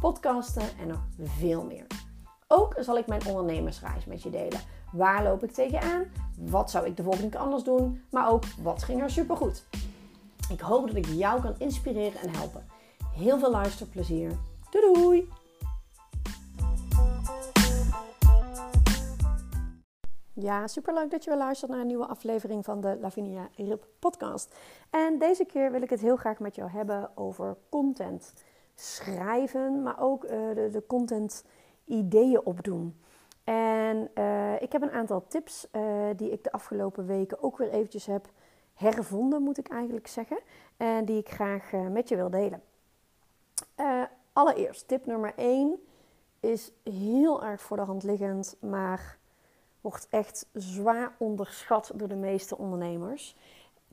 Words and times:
podcasten 0.00 0.78
en 0.80 0.86
nog 0.86 1.00
veel 1.18 1.64
meer. 1.64 1.86
Ook 2.46 2.74
zal 2.78 2.98
ik 2.98 3.06
mijn 3.06 3.26
ondernemersreis 3.26 4.04
met 4.04 4.22
je 4.22 4.30
delen. 4.30 4.60
Waar 4.92 5.22
loop 5.22 5.44
ik 5.44 5.52
tegenaan? 5.52 6.04
Wat 6.38 6.70
zou 6.70 6.86
ik 6.86 6.96
de 6.96 7.02
volgende 7.02 7.28
keer 7.28 7.40
anders 7.40 7.62
doen? 7.62 8.02
Maar 8.10 8.30
ook 8.30 8.44
wat 8.62 8.82
ging 8.82 9.02
er 9.02 9.10
supergoed? 9.10 9.64
Ik 10.50 10.60
hoop 10.60 10.86
dat 10.86 10.96
ik 10.96 11.06
jou 11.06 11.40
kan 11.40 11.54
inspireren 11.58 12.20
en 12.20 12.34
helpen. 12.34 12.66
Heel 13.14 13.38
veel 13.38 13.50
luisterplezier. 13.50 14.38
Doei 14.70 14.92
doei! 14.92 15.28
Ja, 20.32 20.66
superleuk 20.66 21.10
dat 21.10 21.24
je 21.24 21.30
weer 21.30 21.38
luistert 21.38 21.70
naar 21.70 21.80
een 21.80 21.86
nieuwe 21.86 22.06
aflevering 22.06 22.64
van 22.64 22.80
de 22.80 22.98
Lavinia 23.00 23.48
Rip 23.56 23.86
podcast. 23.98 24.56
En 24.90 25.18
deze 25.18 25.44
keer 25.44 25.72
wil 25.72 25.82
ik 25.82 25.90
het 25.90 26.00
heel 26.00 26.16
graag 26.16 26.38
met 26.38 26.54
jou 26.54 26.70
hebben 26.70 27.10
over 27.14 27.56
content 27.70 28.32
schrijven, 28.80 29.82
maar 29.82 30.00
ook 30.00 30.24
uh, 30.24 30.30
de, 30.30 30.68
de, 30.72 30.82
content 30.86 31.44
ideeën 31.84 32.46
opdoen. 32.46 33.00
En 33.44 34.10
uh, 34.14 34.62
ik 34.62 34.72
heb 34.72 34.82
een 34.82 34.90
aantal 34.90 35.24
tips 35.28 35.68
uh, 35.72 35.82
die 36.16 36.30
ik 36.30 36.44
de 36.44 36.52
afgelopen 36.52 37.06
weken 37.06 37.42
ook 37.42 37.58
weer 37.58 37.70
eventjes 37.70 38.06
heb 38.06 38.28
hervonden, 38.74 39.42
moet 39.42 39.58
ik 39.58 39.68
eigenlijk 39.68 40.06
zeggen. 40.06 40.38
En 40.76 41.04
die 41.04 41.18
ik 41.18 41.28
graag 41.28 41.72
met 41.72 42.08
je 42.08 42.16
wil 42.16 42.30
delen. 42.30 42.62
allereerst, 44.32 44.88
tip 44.88 45.06
nummer 45.06 45.32
1 45.36 45.80
is 46.40 46.72
heel 46.82 47.44
erg 47.44 47.60
voor 47.60 47.76
de 47.76 47.82
hand 47.82 48.02
liggend, 48.02 48.56
maar 48.60 49.18
wordt 49.80 50.06
echt 50.10 50.46
zwaar 50.52 51.14
onderschat 51.18 51.92
door 51.94 52.08
de 52.08 52.16
meeste 52.16 52.58
ondernemers. 52.58 53.36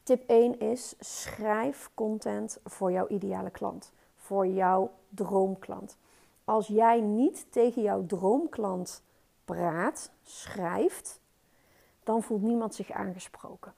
Tip 0.03 0.29
1 0.29 0.59
is: 0.59 0.95
schrijf 0.99 1.89
content 1.93 2.59
voor 2.63 2.91
jouw 2.91 3.07
ideale 3.07 3.49
klant, 3.49 3.91
voor 4.25 4.47
jouw 4.47 4.91
droomklant. 5.09 5.97
Als 6.43 6.67
jij 6.67 7.01
niet 7.01 7.45
tegen 7.49 7.81
jouw 7.81 8.05
droomklant 8.05 9.03
praat, 9.45 10.11
schrijft, 10.23 11.19
dan 12.03 12.23
voelt 12.23 12.41
niemand 12.41 12.75
zich 12.75 12.91
aangesproken. 12.91 13.73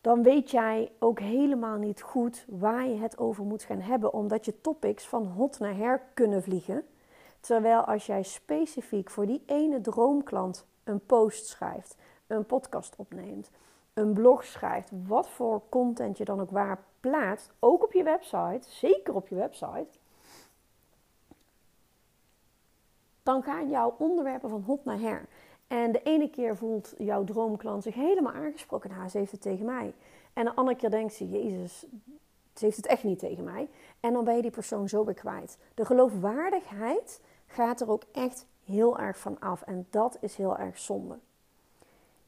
Dan 0.00 0.22
weet 0.22 0.50
jij 0.50 0.92
ook 0.98 1.20
helemaal 1.20 1.76
niet 1.76 2.02
goed 2.02 2.44
waar 2.48 2.86
je 2.86 2.96
het 2.96 3.18
over 3.18 3.44
moet 3.44 3.62
gaan 3.62 3.80
hebben, 3.80 4.12
omdat 4.12 4.44
je 4.44 4.60
topics 4.60 5.06
van 5.06 5.26
hot 5.26 5.58
naar 5.58 5.76
her 5.76 6.02
kunnen 6.14 6.42
vliegen. 6.42 6.86
Terwijl 7.40 7.80
als 7.80 8.06
jij 8.06 8.22
specifiek 8.22 9.10
voor 9.10 9.26
die 9.26 9.42
ene 9.46 9.80
droomklant 9.80 10.66
een 10.84 11.06
post 11.06 11.46
schrijft, 11.46 11.96
een 12.26 12.46
podcast 12.46 12.96
opneemt, 12.96 13.50
een 13.98 14.12
blog 14.12 14.44
schrijft, 14.44 14.90
wat 15.06 15.28
voor 15.28 15.62
content 15.68 16.18
je 16.18 16.24
dan 16.24 16.40
ook 16.40 16.50
waar 16.50 16.84
plaatst, 17.00 17.52
ook 17.58 17.84
op 17.84 17.92
je 17.92 18.02
website, 18.02 18.60
zeker 18.70 19.14
op 19.14 19.28
je 19.28 19.34
website, 19.34 19.98
dan 23.22 23.42
gaan 23.42 23.70
jouw 23.70 23.94
onderwerpen 23.98 24.50
van 24.50 24.62
hot 24.62 24.84
naar 24.84 24.98
her. 24.98 25.28
En 25.66 25.92
de 25.92 26.02
ene 26.02 26.30
keer 26.30 26.56
voelt 26.56 26.94
jouw 26.98 27.24
droomklant 27.24 27.82
zich 27.82 27.94
helemaal 27.94 28.32
aangesproken. 28.32 28.90
Nou, 28.90 29.08
ze 29.08 29.18
heeft 29.18 29.32
het 29.32 29.40
tegen 29.40 29.64
mij. 29.64 29.94
En 30.32 30.44
de 30.44 30.54
andere 30.54 30.76
keer 30.76 30.90
denkt 30.90 31.14
ze, 31.14 31.28
Jezus, 31.28 31.86
ze 32.54 32.64
heeft 32.64 32.76
het 32.76 32.86
echt 32.86 33.04
niet 33.04 33.18
tegen 33.18 33.44
mij. 33.44 33.68
En 34.00 34.12
dan 34.12 34.24
ben 34.24 34.36
je 34.36 34.42
die 34.42 34.50
persoon 34.50 34.88
zo 34.88 35.04
weer 35.04 35.14
kwijt. 35.14 35.58
De 35.74 35.84
geloofwaardigheid 35.84 37.20
gaat 37.46 37.80
er 37.80 37.90
ook 37.90 38.02
echt 38.12 38.46
heel 38.64 38.98
erg 38.98 39.18
van 39.18 39.40
af. 39.40 39.62
En 39.62 39.86
dat 39.90 40.18
is 40.20 40.36
heel 40.36 40.56
erg 40.58 40.78
zonde. 40.78 41.18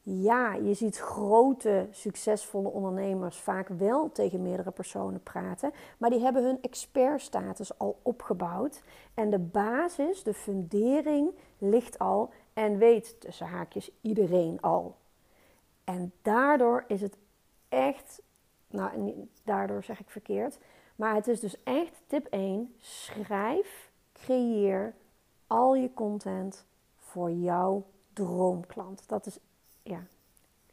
Ja, 0.03 0.53
je 0.53 0.73
ziet 0.73 0.97
grote, 0.97 1.87
succesvolle 1.91 2.69
ondernemers 2.69 3.37
vaak 3.37 3.67
wel 3.67 4.11
tegen 4.11 4.41
meerdere 4.41 4.71
personen 4.71 5.23
praten, 5.23 5.71
maar 5.97 6.09
die 6.09 6.19
hebben 6.19 6.43
hun 6.43 6.61
expertstatus 6.61 7.77
al 7.77 7.99
opgebouwd. 8.01 8.81
En 9.13 9.29
de 9.29 9.39
basis, 9.39 10.23
de 10.23 10.33
fundering 10.33 11.35
ligt 11.57 11.99
al 11.99 12.29
en 12.53 12.77
weet 12.77 13.21
tussen 13.21 13.47
haakjes 13.47 13.91
iedereen 14.01 14.61
al. 14.61 14.95
En 15.83 16.11
daardoor 16.21 16.83
is 16.87 17.01
het 17.01 17.17
echt, 17.69 18.21
nou, 18.67 19.13
daardoor 19.43 19.83
zeg 19.83 19.99
ik 19.99 20.09
verkeerd, 20.09 20.59
maar 20.95 21.15
het 21.15 21.27
is 21.27 21.39
dus 21.39 21.63
echt 21.63 22.01
tip 22.07 22.25
1: 22.25 22.75
schrijf, 22.77 23.91
creëer 24.13 24.95
al 25.47 25.75
je 25.75 25.93
content 25.93 26.65
voor 26.97 27.31
jouw 27.31 27.85
droomklant. 28.13 29.07
Dat 29.07 29.25
is 29.25 29.39
ja, 29.83 30.03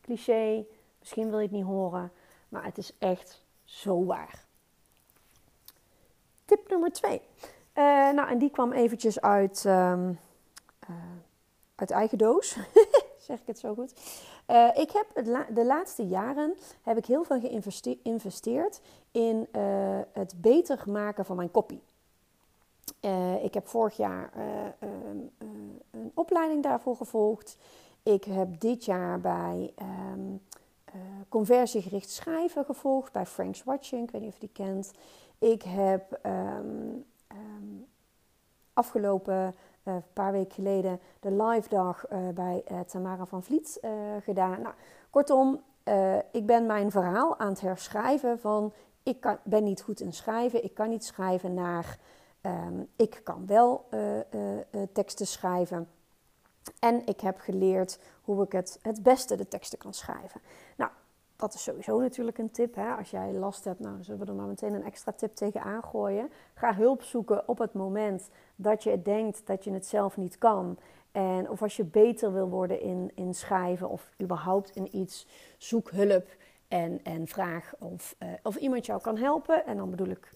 cliché, 0.01 0.65
misschien 0.99 1.29
wil 1.31 1.39
je 1.39 1.47
het 1.47 1.55
niet 1.55 1.65
horen, 1.65 2.13
maar 2.49 2.65
het 2.65 2.79
is 2.79 2.93
echt 2.99 3.45
zo 3.65 4.05
waar. 4.05 4.45
Tip 6.45 6.69
nummer 6.69 6.93
2. 6.93 7.21
Uh, 7.75 8.09
eh, 8.09 8.15
nou, 8.15 8.29
en 8.29 8.39
die 8.39 8.51
kwam 8.51 8.73
eventjes 8.73 9.21
uit, 9.21 9.65
um, 9.65 10.19
uh, 10.91 10.97
uit 11.75 11.91
eigen 11.91 12.19
doos. 12.19 12.57
zeg 13.29 13.41
ik 13.41 13.47
het 13.47 13.59
zo 13.59 13.75
goed. 13.75 13.93
Uh, 14.51 14.69
ik 14.75 14.91
heb 14.91 15.25
de 15.55 15.65
laatste 15.65 16.07
jaren 16.07 16.57
heb 16.83 16.97
ik 16.97 17.07
heel 17.07 17.25
veel 17.25 17.41
geïnvesteerd 17.41 18.81
in 19.11 19.49
het 20.13 20.35
beter 20.41 20.83
maken 20.87 21.25
van 21.25 21.37
mijn. 21.37 21.51
Uh, 23.01 23.45
ik 23.45 23.55
heb 23.55 23.69
vorig 23.69 23.97
jaar 23.97 24.31
uh, 24.37 24.89
een 25.91 26.11
opleiding 26.15 26.63
daarvoor 26.63 26.97
gevolgd. 26.97 27.57
Ik 28.09 28.25
heb 28.25 28.61
dit 28.61 28.85
jaar 28.85 29.21
bij 29.21 29.75
um, 30.13 30.41
conversiegericht 31.29 32.11
schrijven 32.11 32.65
gevolgd, 32.65 33.13
bij 33.13 33.27
Frank's 33.27 33.65
Watching, 33.65 34.03
ik 34.03 34.11
weet 34.11 34.21
niet 34.21 34.31
of 34.31 34.41
je 34.41 34.47
die 34.47 34.65
kent. 34.67 34.93
Ik 35.39 35.63
heb 35.63 36.19
um, 36.27 37.05
um, 37.33 37.87
afgelopen 38.73 39.55
paar 40.13 40.33
weken 40.33 40.55
geleden 40.55 41.01
de 41.21 41.43
live 41.43 41.69
dag 41.69 42.05
bij 42.35 42.65
Tamara 42.87 43.27
van 43.27 43.43
Vliet 43.43 43.81
gedaan. 44.23 44.61
Nou, 44.63 44.75
kortom, 45.11 45.63
ik 46.33 46.47
ben 46.47 46.67
mijn 46.67 46.91
verhaal 46.91 47.39
aan 47.39 47.49
het 47.49 47.61
herschrijven 47.61 48.39
van 48.39 48.73
ik 49.03 49.21
kan, 49.21 49.39
ben 49.45 49.65
niet 49.65 49.83
goed 49.83 50.01
in 50.01 50.13
schrijven, 50.13 50.65
ik 50.65 50.75
kan 50.75 50.89
niet 50.89 51.05
schrijven 51.05 51.55
naar 51.55 51.99
Ehm, 52.41 52.83
ik 52.97 53.21
kan 53.25 53.47
wel 53.47 53.89
teksten 54.93 55.27
schrijven. 55.27 55.89
En 56.79 57.07
ik 57.07 57.21
heb 57.21 57.39
geleerd 57.39 57.99
hoe 58.23 58.45
ik 58.45 58.53
het 58.53 58.79
het 58.83 59.03
beste 59.03 59.37
de 59.37 59.49
teksten 59.49 59.79
kan 59.79 59.95
schrijven. 59.95 60.41
Nou, 60.77 60.91
dat 61.37 61.55
is 61.55 61.63
sowieso 61.63 62.01
natuurlijk 62.01 62.39
een 62.39 62.51
tip. 62.51 62.75
Hè? 62.75 62.95
Als 62.95 63.11
jij 63.11 63.33
last 63.33 63.65
hebt, 63.65 63.81
nou, 63.81 64.03
zullen 64.03 64.21
we 64.21 64.27
er 64.27 64.35
maar 64.35 64.47
meteen 64.47 64.75
een 64.75 64.85
extra 64.85 65.13
tip 65.13 65.35
tegenaan 65.35 65.85
gooien. 65.85 66.31
Ga 66.55 66.75
hulp 66.75 67.03
zoeken 67.03 67.49
op 67.49 67.59
het 67.59 67.73
moment 67.73 68.29
dat 68.57 68.83
je 68.83 69.03
denkt 69.03 69.47
dat 69.47 69.65
je 69.65 69.71
het 69.73 69.87
zelf 69.87 70.17
niet 70.17 70.39
kan. 70.39 70.79
En 71.13 71.51
of 71.51 71.63
als 71.63 71.77
je 71.77 71.85
beter 71.85 72.33
wil 72.33 72.49
worden 72.49 72.81
in, 72.81 73.11
in 73.15 73.35
schrijven 73.35 73.89
of 73.89 74.11
überhaupt 74.23 74.77
in 74.77 74.97
iets, 74.97 75.27
zoek 75.59 75.91
hulp. 75.91 76.27
En, 76.69 77.01
en 77.03 77.27
vraag 77.27 77.75
of, 77.79 78.17
of 78.43 78.57
iemand 78.57 78.87
jou 78.87 79.01
kan 79.01 79.17
helpen. 79.17 79.67
En 79.67 79.77
dan 79.77 79.91
bedoel 79.91 80.09
ik 80.09 80.31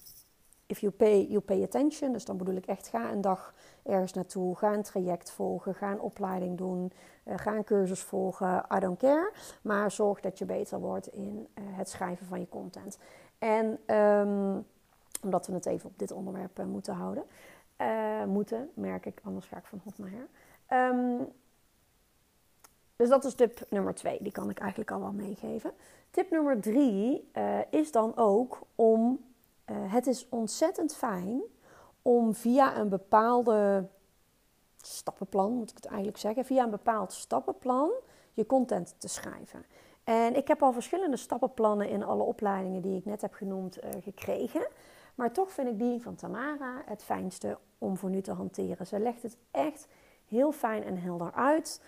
if 0.67 0.81
you 0.81 0.93
pay, 0.93 1.27
you 1.29 1.41
pay 1.41 1.63
attention. 1.63 2.13
Dus 2.13 2.25
dan 2.25 2.37
bedoel 2.37 2.55
ik 2.55 2.67
echt, 2.67 2.89
ga 2.89 3.11
een 3.11 3.21
dag 3.21 3.55
ergens 3.83 4.13
naartoe, 4.13 4.57
ga 4.57 4.73
een 4.73 4.83
traject 4.83 5.31
volgen, 5.31 5.75
ga 5.75 5.91
een 5.91 6.01
opleiding 6.01 6.59
doen, 6.59 6.93
uh, 7.25 7.35
ga 7.37 7.55
een 7.55 7.65
cursus 7.65 8.01
volgen, 8.01 8.67
I 8.77 8.79
don't 8.79 8.99
care. 8.99 9.33
Maar 9.63 9.91
zorg 9.91 10.21
dat 10.21 10.39
je 10.39 10.45
beter 10.45 10.79
wordt 10.79 11.07
in 11.07 11.49
uh, 11.55 11.65
het 11.67 11.89
schrijven 11.89 12.27
van 12.27 12.41
je 12.41 12.49
content. 12.49 12.99
En 13.39 13.97
um, 13.97 14.67
omdat 15.23 15.47
we 15.47 15.53
het 15.53 15.67
even 15.67 15.89
op 15.89 15.99
dit 15.99 16.13
onderwerp 16.13 16.59
uh, 16.59 16.65
moeten 16.65 16.95
houden, 16.95 17.25
moeten, 18.27 18.71
merk 18.75 19.07
ik, 19.07 19.21
anders 19.25 19.47
ga 19.47 19.57
ik 19.57 19.65
van 19.65 19.81
hot 19.85 19.99
naar 19.99 20.11
her. 20.11 20.29
Um, 20.91 21.29
dus 22.97 23.09
dat 23.09 23.25
is 23.25 23.35
tip 23.35 23.61
nummer 23.69 23.95
twee, 23.95 24.19
die 24.21 24.33
kan 24.33 24.51
ik 24.51 24.59
eigenlijk 24.59 24.91
al 24.91 25.01
wel 25.01 25.13
meegeven. 25.13 25.73
Tip 26.11 26.31
nummer 26.31 26.61
drie 26.61 27.31
is 27.71 27.93
dan 27.93 28.17
ook 28.17 28.59
om 28.75 29.21
uh, 29.67 29.93
het 29.93 30.07
is 30.07 30.29
ontzettend 30.29 30.95
fijn 30.95 31.43
om 32.03 32.35
via 32.35 32.77
een 32.77 32.89
bepaalde 32.89 33.89
stappenplan, 34.77 35.53
moet 35.53 35.71
ik 35.71 35.77
het 35.77 35.87
eigenlijk 35.87 36.19
zeggen, 36.19 36.45
via 36.45 36.65
een 36.65 36.71
bepaald 36.71 37.13
stappenplan 37.13 37.91
je 38.33 38.47
content 38.47 38.95
te 38.99 39.09
schrijven. 39.09 39.65
En 40.05 40.37
ik 40.37 40.49
heb 40.49 40.63
al 40.63 40.73
verschillende 40.73 41.17
stappenplannen 41.17 41.89
in 41.89 42.03
alle 42.03 42.23
opleidingen 42.23 42.83
die 42.83 42.99
ik 42.99 43.05
net 43.05 43.21
heb 43.21 43.35
genoemd 43.35 43.85
uh, 43.85 43.91
gekregen. 44.03 44.67
Maar 45.15 45.33
toch 45.33 45.51
vind 45.53 45.69
ik 45.69 45.79
die 45.79 46.03
van 46.03 46.15
Tamara 46.15 46.83
het 46.87 47.03
fijnste 47.03 47.59
om 47.79 47.97
voor 47.97 48.11
nu 48.11 48.21
te 48.21 48.33
hanteren. 48.33 48.87
Ze 48.87 48.99
legt 48.99 49.23
het 49.23 49.37
echt 49.51 49.89
heel 50.29 50.53
fijn 50.53 50.85
en 50.85 50.99
helder 50.99 51.33
uit. 51.33 51.81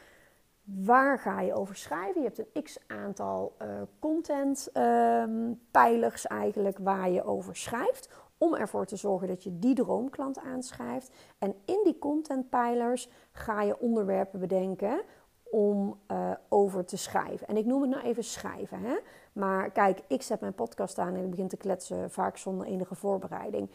Waar 0.64 1.18
ga 1.18 1.40
je 1.40 1.54
over 1.54 1.76
schrijven? 1.76 2.22
Je 2.22 2.26
hebt 2.26 2.38
een 2.38 2.62
x 2.62 2.78
aantal 2.86 3.56
uh, 3.62 3.68
content 3.98 4.70
ehm, 4.72 5.52
pijlers 5.70 6.26
eigenlijk 6.26 6.78
waar 6.78 7.10
je 7.10 7.24
over 7.24 7.56
schrijft. 7.56 8.08
Om 8.38 8.54
ervoor 8.54 8.86
te 8.86 8.96
zorgen 8.96 9.28
dat 9.28 9.42
je 9.42 9.58
die 9.58 9.74
droomklant 9.74 10.38
aanschrijft. 10.38 11.10
En 11.38 11.54
in 11.64 11.80
die 11.84 11.98
contentpijlers 11.98 13.08
ga 13.32 13.62
je 13.62 13.78
onderwerpen 13.78 14.40
bedenken 14.40 15.02
om 15.42 15.98
uh, 16.10 16.30
over 16.48 16.84
te 16.84 16.96
schrijven. 16.96 17.46
En 17.46 17.56
ik 17.56 17.64
noem 17.64 17.80
het 17.80 17.90
nou 17.90 18.02
even 18.02 18.24
schrijven. 18.24 18.80
Hè? 18.80 18.96
Maar 19.32 19.70
kijk, 19.70 20.00
ik 20.06 20.22
zet 20.22 20.40
mijn 20.40 20.54
podcast 20.54 20.98
aan 20.98 21.14
en 21.14 21.24
ik 21.24 21.30
begin 21.30 21.48
te 21.48 21.56
kletsen, 21.56 22.10
vaak 22.10 22.36
zonder 22.36 22.66
enige 22.66 22.94
voorbereiding. 22.94 23.70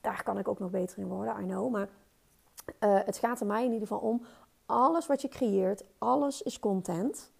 Daar 0.00 0.22
kan 0.22 0.38
ik 0.38 0.48
ook 0.48 0.58
nog 0.58 0.70
beter 0.70 0.98
in 0.98 1.08
worden, 1.08 1.40
I 1.40 1.46
know. 1.46 1.70
Maar 1.70 1.88
uh, 2.80 2.98
het 3.04 3.18
gaat 3.18 3.40
er 3.40 3.46
mij 3.46 3.64
in 3.64 3.72
ieder 3.72 3.88
geval 3.88 4.08
om 4.08 4.22
alles 4.68 5.06
wat 5.06 5.22
je 5.22 5.28
creëert, 5.28 5.84
alles 5.98 6.42
is 6.42 6.58
content. 6.58 7.32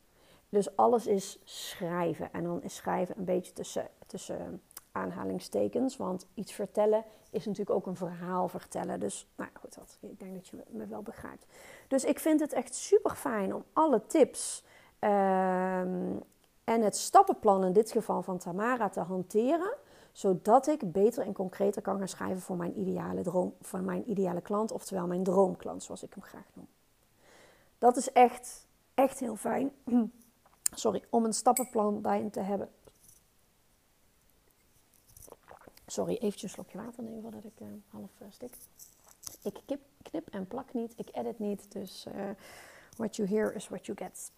Dus 0.48 0.76
alles 0.76 1.06
is 1.06 1.38
schrijven. 1.44 2.32
En 2.32 2.42
dan 2.42 2.62
is 2.62 2.74
schrijven 2.74 3.18
een 3.18 3.24
beetje 3.24 3.52
tussen, 3.52 3.88
tussen 4.06 4.62
aanhalingstekens. 4.92 5.96
Want 5.96 6.26
iets 6.34 6.52
vertellen 6.52 7.04
is 7.30 7.46
natuurlijk 7.46 7.76
ook 7.76 7.86
een 7.86 7.96
verhaal 7.96 8.48
vertellen. 8.48 9.00
Dus 9.00 9.28
nou 9.36 9.50
goed, 9.60 9.74
dat, 9.74 9.98
ik 10.00 10.18
denk 10.18 10.34
dat 10.34 10.48
je 10.48 10.62
me 10.68 10.86
wel 10.86 11.02
begrijpt. 11.02 11.46
Dus 11.88 12.04
ik 12.04 12.18
vind 12.18 12.40
het 12.40 12.52
echt 12.52 12.74
super 12.74 13.14
fijn 13.14 13.54
om 13.54 13.64
alle 13.72 14.06
tips 14.06 14.64
ehm, 14.98 16.16
en 16.64 16.82
het 16.82 16.96
stappenplan 16.96 17.64
in 17.64 17.72
dit 17.72 17.90
geval 17.90 18.22
van 18.22 18.38
Tamara 18.38 18.88
te 18.88 19.00
hanteren. 19.00 19.74
Zodat 20.12 20.66
ik 20.66 20.92
beter 20.92 21.24
en 21.24 21.32
concreter 21.32 21.82
kan 21.82 21.98
gaan 21.98 22.08
schrijven 22.08 22.40
voor 22.40 22.56
mijn 22.56 22.78
ideale 22.80 23.22
droom, 23.22 23.54
voor 23.60 23.80
mijn 23.80 24.10
ideale 24.10 24.40
klant, 24.40 24.72
oftewel 24.72 25.06
mijn 25.06 25.22
droomklant, 25.22 25.82
zoals 25.82 26.02
ik 26.02 26.14
hem 26.14 26.22
graag 26.22 26.46
noem. 26.54 26.68
Dat 27.78 27.96
is 27.96 28.12
echt, 28.12 28.66
echt 28.94 29.18
heel 29.18 29.36
fijn. 29.36 29.72
Sorry, 30.74 31.04
om 31.10 31.24
een 31.24 31.32
stappenplan 31.32 32.02
daarin 32.02 32.30
te 32.30 32.40
hebben. 32.40 32.70
Sorry, 35.86 36.14
eventjes 36.14 36.42
een 36.42 36.48
slokje 36.48 36.78
water 36.78 37.02
nemen 37.02 37.22
voordat 37.22 37.44
ik 37.44 37.60
uh, 37.60 37.68
half 37.88 38.10
uh, 38.22 38.28
stik. 38.30 38.56
Ik 39.42 39.78
knip 40.02 40.28
en 40.28 40.46
plak 40.46 40.72
niet, 40.72 40.92
ik 40.96 41.08
edit 41.12 41.38
niet, 41.38 41.72
dus 41.72 42.06
uh, 42.06 42.30
what 42.96 43.16
you 43.16 43.28
hear 43.28 43.54
is 43.54 43.68
what 43.68 43.86
you 43.86 43.98
get. 43.98 44.32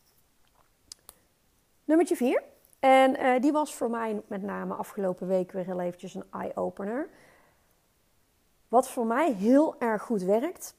Nummertje 1.84 2.16
4. 2.16 2.42
En 2.78 3.40
die 3.40 3.52
was 3.52 3.74
voor 3.74 3.90
mij 3.90 4.22
met 4.26 4.42
name 4.42 4.74
afgelopen 4.74 5.26
week 5.26 5.52
weer 5.52 5.64
heel 5.64 5.80
eventjes 5.80 6.14
een 6.14 6.24
eye-opener. 6.30 7.10
Wat 8.68 8.88
voor 8.88 9.06
mij 9.06 9.32
heel 9.32 9.80
erg 9.80 10.02
goed 10.02 10.22
werkt, 10.22 10.74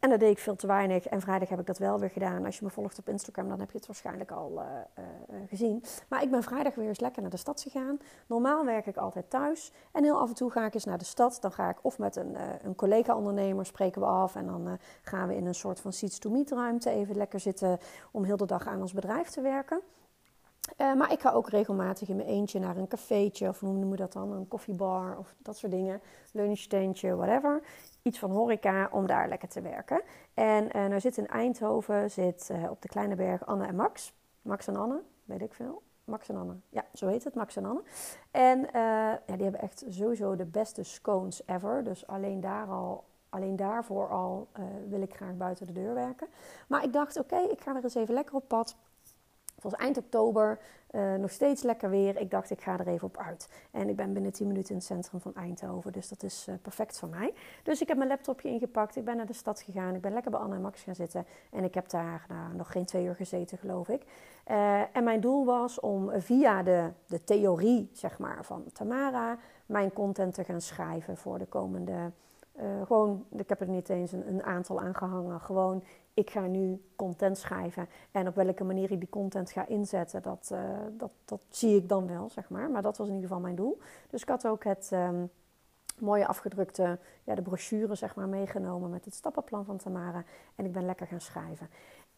en 0.00 0.10
dat 0.10 0.20
deed 0.20 0.30
ik 0.30 0.38
veel 0.38 0.56
te 0.56 0.66
weinig. 0.66 1.06
En 1.06 1.20
vrijdag 1.20 1.48
heb 1.48 1.60
ik 1.60 1.66
dat 1.66 1.78
wel 1.78 1.98
weer 1.98 2.10
gedaan. 2.10 2.44
Als 2.44 2.58
je 2.58 2.64
me 2.64 2.70
volgt 2.70 2.98
op 2.98 3.08
Instagram, 3.08 3.48
dan 3.48 3.60
heb 3.60 3.70
je 3.70 3.76
het 3.76 3.86
waarschijnlijk 3.86 4.30
al 4.30 4.52
uh, 4.52 4.64
uh, 4.98 5.36
gezien. 5.48 5.84
Maar 6.08 6.22
ik 6.22 6.30
ben 6.30 6.42
vrijdag 6.42 6.74
weer 6.74 6.88
eens 6.88 7.00
lekker 7.00 7.22
naar 7.22 7.30
de 7.30 7.36
stad 7.36 7.62
gegaan. 7.62 7.98
Normaal 8.26 8.64
werk 8.64 8.86
ik 8.86 8.96
altijd 8.96 9.30
thuis. 9.30 9.72
En 9.92 10.04
heel 10.04 10.20
af 10.20 10.28
en 10.28 10.34
toe 10.34 10.50
ga 10.50 10.66
ik 10.66 10.74
eens 10.74 10.84
naar 10.84 10.98
de 10.98 11.04
stad. 11.04 11.38
Dan 11.40 11.52
ga 11.52 11.68
ik 11.68 11.78
of 11.82 11.98
met 11.98 12.16
een, 12.16 12.36
een 12.62 12.74
collega-ondernemer 12.74 13.66
spreken 13.66 14.00
we 14.00 14.06
af. 14.06 14.36
En 14.36 14.46
dan 14.46 14.78
gaan 15.02 15.28
we 15.28 15.36
in 15.36 15.46
een 15.46 15.54
soort 15.54 15.80
van 15.80 15.92
seats-to-meet 15.92 16.50
ruimte 16.50 16.90
even 16.90 17.16
lekker 17.16 17.40
zitten 17.40 17.78
om 18.10 18.24
heel 18.24 18.36
de 18.36 18.46
dag 18.46 18.66
aan 18.66 18.80
ons 18.80 18.92
bedrijf 18.92 19.28
te 19.28 19.40
werken. 19.40 19.80
maar 20.76 21.12
ik 21.12 21.20
ga 21.20 21.30
ook 21.30 21.48
regelmatig 21.48 22.08
in 22.08 22.16
mijn 22.16 22.28
eentje 22.28 22.58
naar 22.58 22.76
een 22.76 22.88
cafeetje, 22.88 23.48
of 23.48 23.60
hoe 23.60 23.72
noemen 23.72 23.90
we 23.90 23.96
dat 23.96 24.12
dan? 24.12 24.32
Een 24.32 24.48
koffiebar 24.48 25.18
of 25.18 25.34
dat 25.38 25.56
soort 25.56 25.72
dingen. 25.72 26.00
Lunchtentje, 26.32 27.16
whatever 27.16 27.62
iets 28.08 28.18
van 28.18 28.30
horeca 28.30 28.88
om 28.92 29.06
daar 29.06 29.28
lekker 29.28 29.48
te 29.48 29.60
werken. 29.60 30.02
En 30.34 30.64
uh, 30.64 30.86
nou 30.86 31.00
zit 31.00 31.16
in 31.16 31.26
Eindhoven, 31.26 32.10
zit 32.10 32.48
uh, 32.52 32.70
op 32.70 32.82
de 32.82 32.88
Kleine 32.88 33.14
Berg 33.14 33.46
Anne 33.46 33.66
en 33.66 33.76
Max. 33.76 34.14
Max 34.42 34.66
en 34.66 34.76
Anne, 34.76 35.02
weet 35.24 35.42
ik 35.42 35.54
veel. 35.54 35.82
Max 36.04 36.28
en 36.28 36.36
Anne. 36.36 36.54
Ja, 36.68 36.84
zo 36.94 37.06
heet 37.06 37.24
het, 37.24 37.34
Max 37.34 37.56
en 37.56 37.64
Anne. 37.64 37.82
En 38.30 38.58
uh, 38.58 38.72
ja, 39.26 39.34
die 39.34 39.42
hebben 39.42 39.60
echt 39.60 39.84
sowieso 39.88 40.36
de 40.36 40.44
beste 40.44 40.82
scones 40.82 41.42
ever. 41.46 41.84
Dus 41.84 42.06
alleen 42.06 42.40
daar 42.40 42.66
al 42.66 43.04
alleen 43.28 43.56
daarvoor 43.56 44.08
al 44.08 44.48
wil 44.88 45.02
ik 45.02 45.14
graag 45.14 45.36
buiten 45.36 45.66
de 45.66 45.72
deur 45.72 45.94
werken. 45.94 46.28
Maar 46.68 46.84
ik 46.84 46.92
dacht, 46.92 47.18
oké, 47.18 47.36
ik 47.36 47.60
ga 47.60 47.76
er 47.76 47.82
eens 47.82 47.94
even 47.94 48.14
lekker 48.14 48.34
op 48.34 48.48
pad. 48.48 48.76
Het 49.58 49.70
was 49.70 49.80
eind 49.80 49.98
oktober, 49.98 50.58
uh, 50.90 51.14
nog 51.14 51.30
steeds 51.30 51.62
lekker 51.62 51.90
weer. 51.90 52.20
Ik 52.20 52.30
dacht, 52.30 52.50
ik 52.50 52.60
ga 52.60 52.78
er 52.78 52.88
even 52.88 53.06
op 53.06 53.16
uit. 53.16 53.48
En 53.70 53.88
ik 53.88 53.96
ben 53.96 54.12
binnen 54.12 54.32
10 54.32 54.46
minuten 54.46 54.70
in 54.70 54.76
het 54.76 54.86
centrum 54.86 55.20
van 55.20 55.34
Eindhoven, 55.34 55.92
dus 55.92 56.08
dat 56.08 56.22
is 56.22 56.46
uh, 56.48 56.54
perfect 56.62 56.98
voor 56.98 57.08
mij. 57.08 57.34
Dus 57.62 57.80
ik 57.80 57.88
heb 57.88 57.96
mijn 57.96 58.08
laptopje 58.08 58.48
ingepakt, 58.48 58.96
ik 58.96 59.04
ben 59.04 59.16
naar 59.16 59.26
de 59.26 59.32
stad 59.32 59.60
gegaan. 59.60 59.94
Ik 59.94 60.00
ben 60.00 60.12
lekker 60.12 60.30
bij 60.30 60.40
Anne 60.40 60.54
en 60.54 60.60
Max 60.60 60.82
gaan 60.82 60.94
zitten. 60.94 61.26
En 61.50 61.64
ik 61.64 61.74
heb 61.74 61.88
daar 61.88 62.26
nou, 62.28 62.54
nog 62.54 62.72
geen 62.72 62.84
twee 62.84 63.04
uur 63.04 63.14
gezeten, 63.14 63.58
geloof 63.58 63.88
ik. 63.88 64.02
Uh, 64.50 64.96
en 64.96 65.04
mijn 65.04 65.20
doel 65.20 65.44
was 65.44 65.80
om 65.80 66.10
via 66.20 66.62
de, 66.62 66.90
de 67.06 67.24
theorie, 67.24 67.90
zeg 67.92 68.18
maar, 68.18 68.44
van 68.44 68.64
Tamara... 68.72 69.38
mijn 69.66 69.92
content 69.92 70.34
te 70.34 70.44
gaan 70.44 70.60
schrijven 70.60 71.16
voor 71.16 71.38
de 71.38 71.46
komende... 71.46 72.12
gewoon, 72.84 73.24
ik 73.30 73.48
heb 73.48 73.60
er 73.60 73.68
niet 73.68 73.88
eens 73.88 74.12
een, 74.12 74.28
een 74.28 74.42
aantal 74.42 74.80
aan 74.80 74.94
gehangen. 74.94 75.40
Gewoon 75.40 75.82
ik 76.18 76.30
ga 76.30 76.46
nu 76.46 76.82
content 76.96 77.38
schrijven. 77.38 77.88
En 78.10 78.28
op 78.28 78.34
welke 78.34 78.64
manier 78.64 78.90
ik 78.90 78.98
die 78.98 79.08
content 79.08 79.50
ga 79.50 79.66
inzetten, 79.66 80.22
dat, 80.22 80.50
uh, 80.52 80.60
dat, 80.92 81.10
dat 81.24 81.40
zie 81.48 81.76
ik 81.76 81.88
dan 81.88 82.06
wel, 82.06 82.28
zeg 82.30 82.48
maar. 82.48 82.70
Maar 82.70 82.82
dat 82.82 82.96
was 82.96 83.08
in 83.08 83.14
ieder 83.14 83.28
geval 83.28 83.42
mijn 83.42 83.56
doel. 83.56 83.78
Dus 84.10 84.22
ik 84.22 84.28
had 84.28 84.46
ook 84.46 84.64
het 84.64 84.90
um, 84.92 85.30
mooie 85.98 86.26
afgedrukte, 86.26 86.98
ja, 87.24 87.34
de 87.34 87.42
brochure, 87.42 87.94
zeg 87.94 88.14
maar, 88.14 88.28
meegenomen 88.28 88.90
met 88.90 89.04
het 89.04 89.14
stappenplan 89.14 89.64
van 89.64 89.76
Tamara. 89.76 90.24
En 90.54 90.64
ik 90.64 90.72
ben 90.72 90.86
lekker 90.86 91.06
gaan 91.06 91.20
schrijven. 91.20 91.68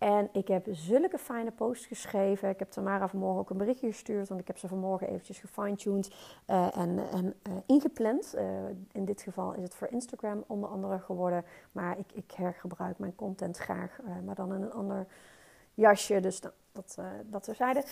En 0.00 0.28
ik 0.32 0.48
heb 0.48 0.66
zulke 0.70 1.18
fijne 1.18 1.50
posts 1.50 1.86
geschreven. 1.86 2.48
Ik 2.48 2.58
heb 2.58 2.70
Tamara 2.70 3.08
vanmorgen 3.08 3.40
ook 3.40 3.50
een 3.50 3.56
berichtje 3.56 3.86
gestuurd. 3.86 4.28
Want 4.28 4.40
ik 4.40 4.46
heb 4.46 4.58
ze 4.58 4.68
vanmorgen 4.68 5.08
eventjes 5.08 5.38
gefine-tuned 5.38 6.14
uh, 6.50 6.76
en, 6.76 6.98
en 7.12 7.34
uh, 7.48 7.52
ingepland. 7.66 8.34
Uh, 8.36 8.42
in 8.92 9.04
dit 9.04 9.22
geval 9.22 9.54
is 9.54 9.62
het 9.62 9.74
voor 9.74 9.88
Instagram 9.88 10.44
onder 10.46 10.68
andere 10.68 10.98
geworden. 10.98 11.44
Maar 11.72 11.98
ik, 11.98 12.12
ik 12.12 12.30
hergebruik 12.30 12.98
mijn 12.98 13.14
content 13.14 13.56
graag. 13.56 13.98
maar 14.24 14.34
dan 14.34 14.54
in 14.54 14.62
een 14.62 14.72
ander 14.72 15.06
jasje. 15.74 16.20
Dus 16.20 16.40
dat, 16.40 16.52
dat, 16.72 16.98
dat 17.24 17.42
terzijde. 17.42 17.84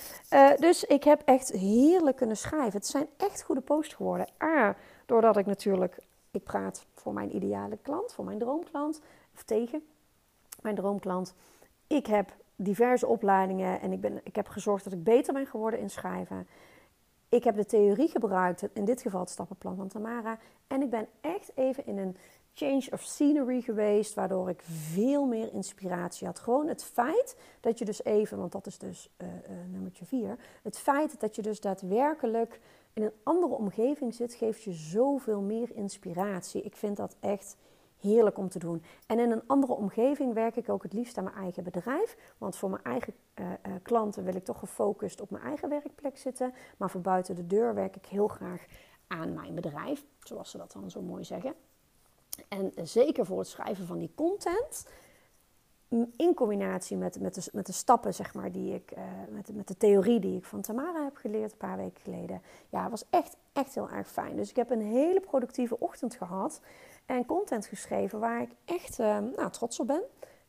dus 0.59 0.85
ik 0.85 1.05
heb 1.05 1.23
echt 1.25 1.51
heerlijk 1.51 2.17
kunnen 2.17 2.37
schrijven. 2.37 2.79
Het 2.79 2.87
zijn 2.87 3.07
echt 3.17 3.43
goede 3.43 3.61
posts 3.61 3.95
geworden. 3.95 4.27
A, 4.43 4.77
doordat 5.07 5.37
ik 5.37 5.47
natuurlijk... 5.47 5.99
Ik 6.31 6.45
praat 6.45 6.87
voor 6.95 7.13
mijn 7.13 7.37
ideale 7.37 7.79
klant, 7.83 8.13
voor 8.13 8.25
mijn 8.25 8.39
droomklant. 8.39 9.01
Of 9.35 9.43
tegen 9.43 9.83
mijn 10.63 10.75
droomklant. 10.75 11.35
Ik 11.89 12.07
heb 12.07 12.37
diverse 12.57 13.07
opleidingen 13.07 13.81
en 13.81 13.93
ik, 13.93 14.01
ben, 14.01 14.21
ik 14.23 14.37
heb 14.37 14.49
gezorgd 14.49 14.85
dat 14.85 14.93
ik 14.93 15.05
beter 15.05 15.33
ben 15.33 15.47
geworden 15.47 15.81
in 15.81 15.91
schrijven. 15.91 16.47
Ik 17.29 17.45
heb 17.45 17.55
de 17.55 17.67
theorie 17.67 18.09
gebruikt, 18.09 18.69
in 18.73 18.85
dit 18.85 19.03
geval 19.03 19.21
het 19.21 19.31
stappenplan 19.31 19.77
van 19.77 19.89
Tamara. 19.89 20.39
En 20.67 20.83
ik 20.83 20.91
ben 20.91 21.07
echt 21.21 21.51
even 21.55 21.87
in 21.87 21.99
een 21.99 22.17
change 22.53 22.89
of 22.91 23.03
scenery 23.03 23.61
geweest, 23.61 24.15
waardoor 24.15 24.49
ik 24.49 24.63
veel 24.65 25.27
meer 25.27 25.53
inspiratie 25.53 26.27
had. 26.27 26.39
Gewoon 26.39 26.67
het 26.67 26.85
feit 26.85 27.37
dat 27.61 27.79
je 27.79 27.85
dus 27.85 28.05
even, 28.05 28.39
want 28.39 28.53
dat 28.53 28.67
is 28.67 28.79
dus 28.79 29.11
uh, 29.19 29.29
nummertje 29.71 30.05
vier, 30.05 30.37
het 30.63 30.79
feit 30.79 31.21
dat 31.21 31.37
je 31.37 31.43
dus 31.43 31.61
daadwerkelijk 31.61 32.61
in 32.93 33.03
een 33.03 33.13
andere 33.23 33.55
omgeving 33.55 34.15
zit, 34.15 34.35
geeft 34.35 34.63
je 34.63 34.73
zoveel 34.73 35.41
meer 35.41 35.71
inspiratie. 35.75 36.63
Ik 36.63 36.77
vind 36.77 36.97
dat 36.97 37.17
echt 37.21 37.57
heerlijk 38.01 38.39
om 38.39 38.49
te 38.49 38.59
doen. 38.59 38.83
En 39.07 39.19
in 39.19 39.31
een 39.31 39.43
andere 39.47 39.73
omgeving 39.73 40.35
werk 40.35 40.57
ik 40.57 40.69
ook 40.69 40.83
het 40.83 40.93
liefst 40.93 41.19
aan 41.19 41.25
mijn 41.25 41.37
eigen 41.37 41.65
bedrijf. 41.65 42.17
Want 42.39 42.57
voor 42.57 42.71
mijn 42.71 42.83
eigen 42.83 43.15
uh, 43.35 43.47
uh, 43.47 43.73
klanten 43.83 44.25
wil 44.25 44.35
ik 44.35 44.45
toch 44.45 44.59
gefocust 44.59 45.21
op 45.21 45.31
mijn 45.31 45.45
eigen 45.45 45.69
werkplek 45.69 46.19
zitten. 46.19 46.55
Maar 46.77 46.91
voor 46.91 47.01
buiten 47.01 47.35
de 47.35 47.47
deur 47.47 47.75
werk 47.75 47.97
ik 47.97 48.07
heel 48.07 48.29
graag 48.29 48.67
aan 49.07 49.35
mijn 49.35 49.55
bedrijf, 49.55 50.05
zoals 50.23 50.51
ze 50.51 50.59
dat 50.59 50.73
dan 50.73 50.91
zo 50.91 51.03
mooi 51.03 51.25
zeggen. 51.25 51.55
En 52.49 52.73
zeker 52.83 53.27
voor 53.27 53.39
het 53.39 53.49
schrijven 53.49 53.87
van 53.87 53.99
die 53.99 54.13
content 54.15 54.87
in 56.17 56.35
combinatie 56.35 56.97
met, 56.97 57.21
met, 57.21 57.35
de, 57.35 57.51
met 57.53 57.67
de 57.67 57.73
stappen, 57.73 58.15
zeg 58.15 58.35
maar, 58.35 58.53
die 58.53 58.75
ik, 58.75 58.93
uh, 58.97 59.05
met, 59.29 59.55
met 59.55 59.69
de 59.69 59.77
theorie 59.77 60.21
die 60.21 60.37
ik 60.37 60.45
van 60.45 60.61
Tamara 60.61 61.05
heb 61.05 61.17
geleerd 61.17 61.53
een 61.53 61.59
paar 61.59 61.77
weken 61.77 62.01
geleden. 62.03 62.43
Ja, 62.69 62.91
was 62.91 63.05
echt, 63.11 63.37
echt 63.53 63.75
heel 63.75 63.91
erg 63.91 64.09
fijn. 64.09 64.37
Dus 64.37 64.51
ik 64.51 64.57
heb 64.57 64.71
een 64.71 64.83
hele 64.83 65.21
productieve 65.21 65.81
ochtend 65.81 66.15
gehad 66.15 66.61
en 67.09 67.27
content 67.27 67.67
geschreven 67.67 68.19
waar 68.19 68.43
ik 68.43 68.51
echt 68.65 68.99
uh, 68.99 69.19
nou, 69.19 69.51
trots 69.51 69.81
op 69.81 69.87
ben. 69.87 70.03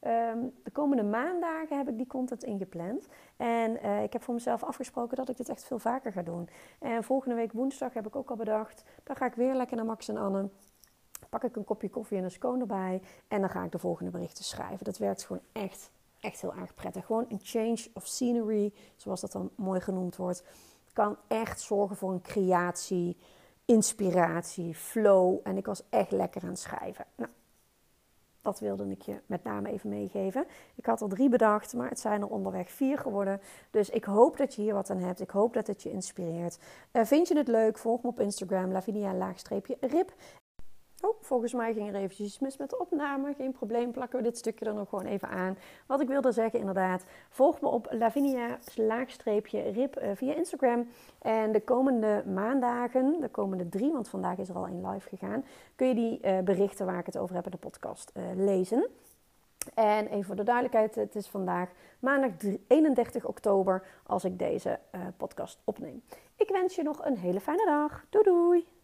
Um, 0.03 0.53
de 0.63 0.71
komende 0.71 1.03
maandagen 1.03 1.77
heb 1.77 1.87
ik 1.87 1.97
die 1.97 2.07
content 2.07 2.43
ingepland. 2.43 3.07
En 3.37 3.85
uh, 3.85 4.03
ik 4.03 4.13
heb 4.13 4.21
voor 4.21 4.33
mezelf 4.33 4.63
afgesproken 4.63 5.17
dat 5.17 5.29
ik 5.29 5.37
dit 5.37 5.49
echt 5.49 5.63
veel 5.63 5.79
vaker 5.79 6.11
ga 6.11 6.21
doen. 6.21 6.49
En 6.79 7.03
volgende 7.03 7.35
week 7.35 7.51
woensdag 7.51 7.93
heb 7.93 8.07
ik 8.07 8.15
ook 8.15 8.29
al 8.29 8.35
bedacht, 8.35 8.83
dan 9.03 9.15
ga 9.15 9.25
ik 9.25 9.33
weer 9.33 9.55
lekker 9.55 9.75
naar 9.75 9.85
Max 9.85 10.07
en 10.07 10.17
Anne 10.17 10.49
pak 11.29 11.43
ik 11.43 11.55
een 11.55 11.63
kopje 11.63 11.89
koffie 11.89 12.17
en 12.17 12.23
een 12.23 12.31
scone 12.31 12.59
erbij 12.59 13.01
en 13.27 13.39
dan 13.39 13.49
ga 13.49 13.63
ik 13.63 13.71
de 13.71 13.79
volgende 13.79 14.11
berichten 14.11 14.43
schrijven. 14.43 14.85
Dat 14.85 14.97
werkt 14.97 15.23
gewoon 15.23 15.41
echt, 15.51 15.91
echt 16.19 16.41
heel 16.41 16.53
erg 16.53 16.73
prettig. 16.73 17.05
Gewoon 17.05 17.25
een 17.29 17.39
change 17.43 17.87
of 17.93 18.07
scenery, 18.07 18.73
zoals 18.95 19.21
dat 19.21 19.31
dan 19.31 19.49
mooi 19.55 19.79
genoemd 19.79 20.15
wordt, 20.15 20.43
kan 20.93 21.17
echt 21.27 21.61
zorgen 21.61 21.95
voor 21.95 22.11
een 22.11 22.21
creatie 22.21 23.17
inspiratie, 23.69 24.75
flow. 24.75 25.39
En 25.43 25.57
ik 25.57 25.65
was 25.65 25.83
echt 25.89 26.11
lekker 26.11 26.41
aan 26.41 26.49
het 26.49 26.59
schrijven. 26.59 27.05
Nou, 27.15 27.29
dat 28.41 28.59
wilde 28.59 28.89
ik 28.89 29.01
je 29.01 29.21
met 29.25 29.43
name 29.43 29.69
even 29.69 29.89
meegeven. 29.89 30.45
Ik 30.75 30.85
had 30.85 31.01
er 31.01 31.09
drie 31.09 31.29
bedacht, 31.29 31.73
maar 31.73 31.89
het 31.89 31.99
zijn 31.99 32.21
er 32.21 32.27
onderweg 32.27 32.71
vier 32.71 32.97
geworden. 32.97 33.41
Dus 33.71 33.89
ik 33.89 34.03
hoop 34.03 34.37
dat 34.37 34.55
je 34.55 34.61
hier 34.61 34.73
wat 34.73 34.89
aan 34.89 34.97
hebt. 34.97 35.21
Ik 35.21 35.29
hoop 35.29 35.53
dat 35.53 35.67
het 35.67 35.83
je 35.83 35.91
inspireert. 35.91 36.59
Uh, 36.93 37.03
vind 37.05 37.27
je 37.27 37.37
het 37.37 37.47
leuk? 37.47 37.77
Volg 37.77 38.01
me 38.03 38.09
op 38.09 38.19
Instagram, 38.19 38.71
lavinia-rip. 38.71 40.13
Volgens 41.29 41.53
mij 41.53 41.73
ging 41.73 41.87
er 41.87 41.95
eventjes 41.95 42.39
mis 42.39 42.57
met 42.57 42.69
de 42.69 42.79
opname. 42.79 43.33
Geen 43.33 43.51
probleem, 43.51 43.91
plakken 43.91 44.17
we 44.17 44.23
dit 44.23 44.37
stukje 44.37 44.65
er 44.65 44.73
nog 44.73 44.89
gewoon 44.89 45.05
even 45.05 45.29
aan. 45.29 45.57
Wat 45.85 46.01
ik 46.01 46.07
wilde 46.07 46.31
zeggen 46.31 46.59
inderdaad, 46.59 47.03
volg 47.29 47.61
me 47.61 47.67
op 47.67 47.87
lavinia-rip 47.91 50.01
uh, 50.01 50.09
via 50.15 50.33
Instagram. 50.33 50.87
En 51.21 51.51
de 51.51 51.61
komende 51.61 52.23
maandagen, 52.25 53.19
de 53.19 53.29
komende 53.29 53.69
drie, 53.69 53.91
want 53.91 54.09
vandaag 54.09 54.37
is 54.37 54.49
er 54.49 54.55
al 54.55 54.67
een 54.67 54.89
live 54.89 55.09
gegaan, 55.09 55.45
kun 55.75 55.87
je 55.87 55.95
die 55.95 56.19
uh, 56.21 56.39
berichten 56.39 56.85
waar 56.85 56.99
ik 56.99 57.05
het 57.05 57.17
over 57.17 57.35
heb 57.35 57.45
in 57.45 57.51
de 57.51 57.57
podcast 57.57 58.11
uh, 58.17 58.23
lezen. 58.35 58.87
En 59.73 60.07
even 60.07 60.23
voor 60.23 60.35
de 60.35 60.43
duidelijkheid, 60.43 60.95
het 60.95 61.15
is 61.15 61.27
vandaag 61.27 61.69
maandag 61.99 62.31
31 62.67 63.25
oktober 63.25 63.85
als 64.05 64.23
ik 64.23 64.39
deze 64.39 64.79
podcast 65.17 65.59
opneem. 65.63 66.03
Ik 66.35 66.49
wens 66.49 66.75
je 66.75 66.83
nog 66.83 67.05
een 67.05 67.17
hele 67.17 67.39
fijne 67.39 67.65
dag. 67.65 68.05
Doei 68.09 68.23
doei! 68.23 68.78